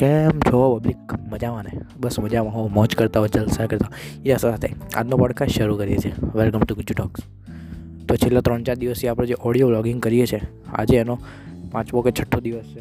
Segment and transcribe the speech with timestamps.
[0.00, 1.80] કેમ છો પબ્લિક મજામાં ને?
[2.00, 3.88] બસ મજામાં હો મોજ કરતા હો જલસા કરતા
[4.24, 6.12] એ સાથે આજનો પોડકાસ્ટ શરૂ કરીએ છીએ.
[6.34, 7.20] વેલકમ ટુ ગુજુ ટોક્સ
[8.08, 10.40] તો છેલ્લા ત્રણ ચાર દિવસથી આપણે જે ઓડિયો વ્લોગિંગ કરીએ છીએ,
[10.72, 11.18] આજે એનો
[11.72, 12.80] પાંચમો કે છઠ્ઠો દિવસ છે.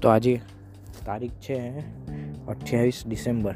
[0.00, 0.40] તો આજે
[1.06, 1.78] તારીખ છે
[2.48, 3.54] અઠ્યાવીસ ડિસેમ્બર.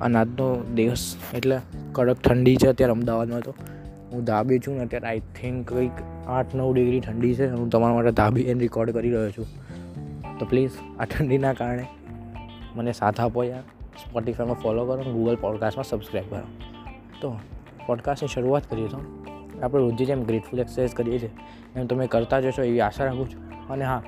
[0.00, 1.58] અને આજનો દિવસ એટલે
[1.92, 3.54] કડક ઠંડી છે અત્યારે અમદાવાદમાં તો.
[4.12, 5.90] હું ધાબે છું ને, અત્યારે આઈ થિંક કંઈક
[6.26, 7.50] આઠ નવ ડિગ્રી ઠંડી છે.
[7.50, 9.46] હું તમારા માટે ધાબી એને રેકોર્ડ કરી રહ્યો છું.
[10.38, 10.70] તો પ્લીઝ
[11.00, 11.86] આ ઠંડીના કારણે
[12.74, 13.60] મને સાથ આપો યાર.
[13.94, 16.46] સ્પોટિફાઈમાં ફોલો કરો ગૂગલ પોડકાસ્ટમાં સબસ્ક્રાઈબ કરો.
[17.20, 17.38] તો
[17.86, 18.98] પોડકાસ્ટની શરૂઆત કરીએ તો
[19.62, 21.30] આપણે રોજે જેમ ગ્રેટફુલ એક્સરસાઇઝ કરીએ છીએ,
[21.76, 23.68] એમ તમે કરતા જશો એવી આશા રાખું છું.
[23.68, 24.02] અને હા,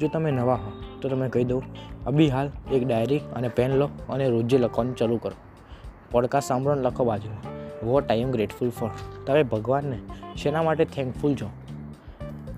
[0.00, 1.62] જો તમે નવા હો, તો તમે કહી દઉં,
[2.04, 5.32] અભી હાલ એક ડાયરી અને પેન લો અને રોજે લખવાનું ચાલુ કરો.
[6.10, 7.60] પોડકાસ્ટ સાંભળો લખો બાજુમાં.
[7.86, 8.90] What I am grateful for
[9.26, 9.98] તમે ભગવાનને
[10.36, 11.50] શેના માટે થેન્કફુલ છો?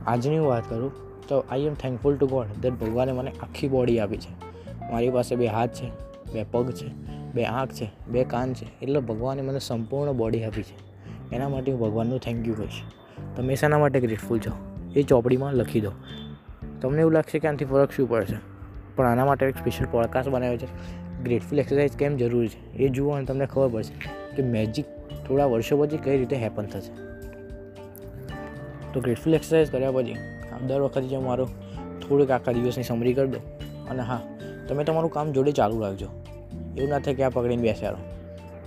[0.06, 4.16] આજની વાત કરું તો I am thankful to God that ભગવાને મને આખી બોડી આપી
[4.16, 4.52] છે.
[4.92, 5.90] મારી પાસે બે હાથ છે,
[6.32, 6.88] બે પગ છે,
[7.34, 10.92] બે આંખ છે, બે કાન છે, એટલે ભગવાને મને સંપૂર્ણ બોડી આપી છે.
[11.34, 12.82] એના માટે હું ભગવાનનું થેન્ક યુ કહીશ.
[13.36, 14.50] તમે શાના માટે ગ્રેટફુલ છો?
[14.96, 15.92] એ ચોપડીમાં લખી દો.
[16.80, 18.36] તમને એવું લાગશે કે આનાથી ફરક શું પડશે?
[18.96, 20.66] પણ આના માટે એક સ્પેશિયલ પોડકાસ્ટ બનાવ્યો છે.
[21.24, 22.76] ગ્રેટફુલ એક્સરસાઇઝ કેમ જરૂરી છે?
[22.76, 23.92] એ જુઓ અને તમને ખબર પડશે
[24.36, 24.84] કે મેજિક
[25.28, 26.92] થોડા વર્ષો પછી કઈ રીતે હેપન થશે.
[28.92, 30.16] તો ગ્રેટફુલ એક્સરસાઇઝ કર્યા પછી
[30.66, 31.44] દર વખતે જે મારો
[32.08, 33.38] થોડુંક આખા દિવસની સમરી કરી દો.
[33.90, 34.20] અને હા,
[34.68, 36.06] તમે તમારું કામ જોડે ચાલુ રાખજો.
[36.76, 37.98] એવું ના થાય કે આ પકડીને બેસ્યા રહો.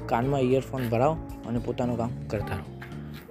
[0.06, 1.14] કાનમાં ઇયરફોન ભરાવો
[1.48, 2.80] અને પોતાનું કામ કરતા રહો.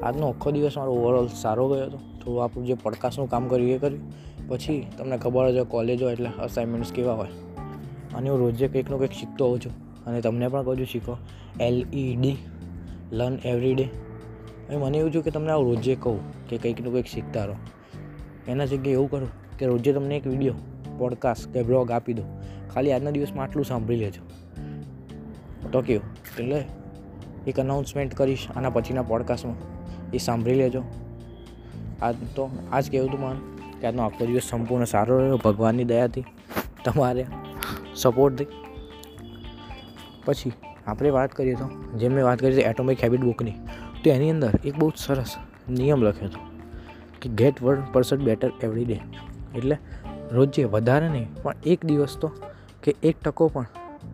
[0.03, 1.97] આજનો આખો દિવસ મારો ઓવરઓલ સારો ગયો હતો.
[1.97, 4.01] થોડું આપણું જે પડકાસનું કામ કર્યું એ કર્યું.
[4.48, 7.29] પછી તમને ખબર જ હોય કોલેજો એટલે અસાઇનમેન્ટ્સ કેવા હોય.
[8.15, 10.05] અને હું રોજે કંઈકનું કંઈક શીખતો હોઉં છું.
[10.05, 11.17] અને તમને પણ કહું છું, શીખો.
[11.61, 12.37] L E D
[13.12, 13.89] learn every day
[14.77, 17.55] મને એવું છું કે તમને આવું રોજે કહું કે કંઈકનું કંઈક શીખતા રહો.
[18.48, 19.28] એના જગ્યાએ એવું કરું
[19.59, 20.55] કે રોજે તમને એક વીડિયો
[20.98, 22.23] પોડકાસ્ટ કે બ્લોગ આપી દો
[22.75, 24.23] ખાલી આજના દિવસમાં આટલું સાંભળી લેજો.
[25.80, 26.64] કેવું એટલે
[27.46, 29.57] એક અનાઉન્સમેન્ટ કરીશ આના પછીના પોડકાસ્ટમાં
[30.13, 30.83] એ સાંભળી લેજો.
[32.02, 36.24] આજ તો, આજ કહેવું હતું મારું કે આજનો આખો દિવસ સંપૂર્ણ સારો રહ્યો, ભગવાનની દયાથી
[36.85, 37.27] તમારે
[37.95, 38.46] સપોર્ટથી
[40.24, 40.52] પછી
[40.86, 43.51] આપણે વાત કરીએ તો, જેમ મેં વાત કરી હતી એટોમિક હેબિટ બુકની
[44.05, 45.36] તો એની અંદર એક બહુ જ સરસ
[45.69, 46.54] નિયમ લખ્યો હતો.
[47.24, 49.01] કે get one person better every day
[49.57, 49.79] એટલે
[50.33, 52.29] રોજે વધારે નહીં, પણ એક દિવસ તો
[52.83, 53.67] કે એક ટકો પણ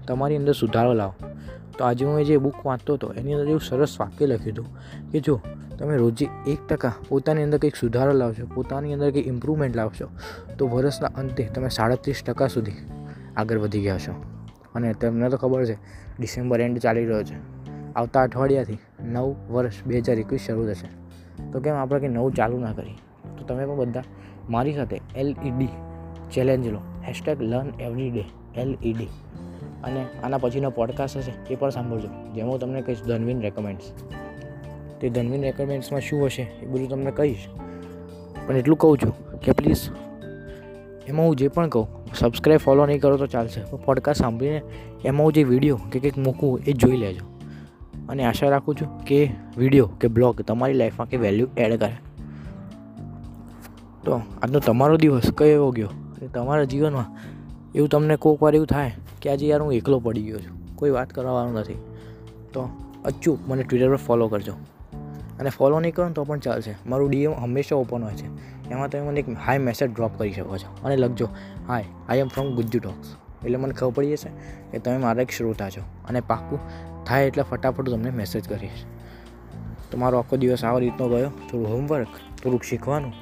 [0.07, 1.15] તમારી અંદર સુધારો લાવો.
[1.79, 5.21] તો આજે હું જે બુક વાંચતો હતો, એની અંદર એવું સરસ વાક્ય લખ્યું હતું કે
[5.21, 5.41] જો
[5.79, 10.09] તમે રોજે એક ટકા પોતાની અંદર કંઈક સુધારો લાવશો, પોતાની અંદર કંઈક ઇમ્પ્રુવમેન્ટ લાવશો,
[10.59, 12.77] તો વર્ષના અંતે તમે સાડત્રીસ ટકા સુધી
[13.37, 14.15] આગળ વધી ગયા છો.
[14.75, 15.79] અને તમને તો ખબર છે,
[16.19, 17.37] ડિસેમ્બર એન્ડ ચાલી રહ્યો છે.
[17.97, 21.00] આવતા અઠવાડિયાથી નવ વર્ષ બે હજાર એકવીસ શરૂ થશે.
[21.53, 22.99] તો કેમ આપણે કંઈ નવું ચાલુ ના કરીએ?
[23.39, 24.03] તો તમે પણ બધા
[24.51, 25.69] મારી સાથે એલઈડી
[26.33, 26.81] ચેલેન્જ લો.
[27.07, 28.25] Hashtag learn every day
[28.57, 29.09] LED
[29.85, 32.09] અને આના પછીનો પોડકાસ્ટ હશે, એ પણ સાંભળજો.
[32.35, 33.93] જેમાં હું તમને કહીશ ધનવીન રેકમેન્ડ્સ
[35.01, 37.47] તે ધનવીન રેકમેન્ડ્સમાં શું હશે, એ બધું તમને કહીશ.
[38.47, 39.89] પણ એટલું કહું છું કે પ્લીઝ
[41.09, 43.61] એમાં હું જે પણ કહું સબસ્ક્રાઈબ ફોલો નહીં કરો તો ચાલશે.
[43.71, 44.63] પણ પોડકાસ્ટ સાંભળીને
[45.05, 47.30] એમાં હું જે વીડિયો કે કંઈક મૂકું એ જોઈ લેજો.
[48.11, 51.97] અને આશા રાખું છું કે વીડિયો કે બ્લોગ તમારી લાઈફમાં કે વેલ્યુ એડ કરે.
[54.05, 55.87] તો આજનો તમારો દિવસ કયો એવો ગયો?
[55.87, 57.05] અને તમારા જીવનમાં
[57.75, 60.77] એવું તમને કોઈક વાર એવું થાય કે આજે યાર હું એકલો પડી ગયો છું.
[60.77, 61.75] કોઈ વાત કરવાનું નથી.
[62.53, 62.69] તો
[63.05, 64.53] અચૂક મને ટ્વિટર પર ફોલો કરજો.
[65.41, 66.75] અને ફોલો નહીં કરો તો પણ ચાલશે.
[66.87, 68.27] મારું ડીએમ હંમેશા ઓપન હોય છે.
[68.71, 70.85] એમાં તમે મને એક હાઈ મેસેજ ડ્રોપ કરી શકો છો.
[70.85, 71.29] અને લખજો
[71.69, 74.31] hi I am from Gujju talks એટલે મને ખબર પડી જશે
[74.71, 75.83] કે તમે મારા એક શ્રોતા છો.
[76.09, 76.61] અને પાક્કું
[77.05, 78.83] થાય એટલે ફટાફટ તમને મેસેજ કરીશ.
[79.91, 81.31] તો મારો આખો દિવસ આવો રીતનો ગયો.
[81.51, 82.13] થોડું હોમવર્ક
[82.43, 83.13] થોડુંક શીખવાનું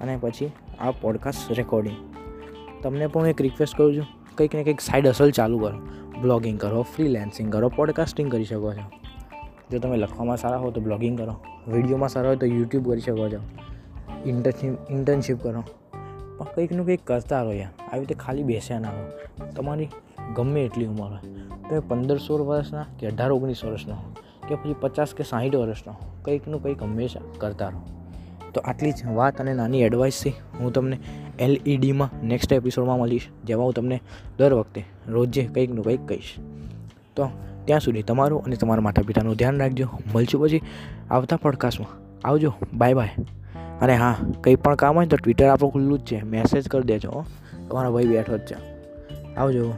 [0.00, 1.96] અને પછી આ પોડકાસ્ટ રેકોર્ડિંગ
[2.82, 5.78] તમને પણ એક રિક્વેસ્ટ કરું છું, કંઈક ને કંઈક સાઈડ અસલ ચાલુ કરો.
[6.22, 8.84] બ્લોગિંગ કરો ફ્રીલેન્સિંગ કરો પોડકાસ્ટિંગ કરી શકો છો.
[9.70, 11.34] જો તમે લખવામાં સારા હો તો બ્લોગિંગ કરો.
[11.68, 13.40] વિડીયોમાં સારા હોય તો યુટ્યુબ કરી શકો છો.
[14.24, 15.64] ઇન્ટર્નશીપ ઇન્ટર્નશીપ કરો.
[16.44, 19.04] કંઈકનું કંઈક કરતા રહો યાર આવી રીતે ખાલી બેસ્યા ના હો
[19.56, 19.88] તમારી
[20.36, 21.20] ગમે એટલી ઉંમર હોય.
[21.70, 23.94] તમે પંદર સોળ વર્ષના કે અઢાર, ઓગણીસ વર્ષના
[24.48, 27.80] કે પછી પચાસ કે સાઠ વર્ષના કંઈકનું કંઈક હંમેશા કરતા રહો.
[28.54, 30.98] તો આટલી જ વાત અને નાની એડવાઇસથી હું તમને
[31.38, 34.00] એલઈડીમાં નેક્સ્ટ એપિસોડમાં મળીશ, જેમાં હું તમને
[34.38, 36.34] દર વખતે રોજે કંઈકનું કંઈક કહીશ.
[37.16, 37.30] તો
[37.64, 39.88] ત્યાં સુધી તમારું અને તમારા માતા પિતાનું ધ્યાન રાખજો.
[40.14, 40.62] મળશું પછી
[41.10, 41.92] આવતા પોડકાસ્ટમાં
[42.28, 42.54] આવજો.
[42.74, 43.10] બાય બાય
[43.80, 46.22] અને હા, કંઈ પણ કામ હોય તો ટ્વિટર આપણું ખુલ્લું જ છે.
[46.22, 47.24] મેસેજ કરી દેજો
[47.70, 48.56] તમારો ભાઈ બેઠો જ છે.
[49.34, 49.74] આવજો.